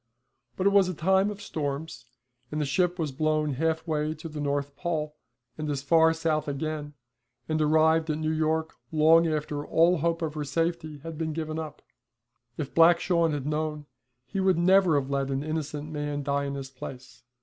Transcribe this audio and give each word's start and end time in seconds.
But 0.55 0.65
it 0.65 0.71
was 0.71 0.89
a 0.89 0.95
time 0.95 1.29
of 1.29 1.43
storms, 1.43 2.07
and 2.51 2.59
the 2.59 2.65
ship 2.65 2.97
was 2.97 3.11
blown 3.11 3.53
half 3.53 3.85
way 3.87 4.15
to 4.15 4.27
the 4.27 4.39
North 4.39 4.75
Pole, 4.75 5.15
and 5.59 5.69
as 5.69 5.83
far 5.83 6.11
south 6.11 6.47
again, 6.47 6.95
and 7.47 7.61
arrived 7.61 8.09
at 8.09 8.17
New 8.17 8.31
York 8.31 8.73
long 8.91 9.27
after 9.27 9.63
all 9.63 9.97
hope 9.99 10.23
of 10.23 10.33
her 10.33 10.43
safety 10.43 10.97
had 11.03 11.19
been 11.19 11.33
given 11.33 11.59
up. 11.59 11.83
If 12.57 12.73
Black 12.73 12.99
Shawn 12.99 13.31
had 13.31 13.45
known 13.45 13.85
he 14.25 14.39
would 14.39 14.57
never 14.57 14.99
have 14.99 15.11
let 15.11 15.29
an 15.29 15.43
innocent 15.43 15.91
man 15.91 16.23
die 16.23 16.45
in 16.45 16.55
his 16.55 16.71
place. 16.71 17.21